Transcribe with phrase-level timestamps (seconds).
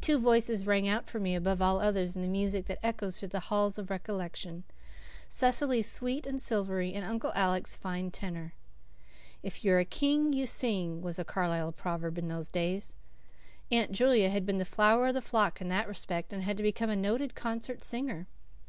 [0.00, 3.30] Two voices ring out for me above all others in the music that echoes through
[3.30, 4.62] the halls of recollection.
[5.28, 8.54] Cecily's sweet and silvery, and Uncle Alec's fine tenor.
[9.42, 12.94] "If you're a King, you sing," was a Carlisle proverb in those days.
[13.72, 16.88] Aunt Julia had been the flower of the flock in that respect and had become
[16.88, 18.28] a noted concert singer.